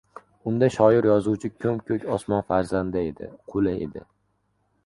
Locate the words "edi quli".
3.13-3.75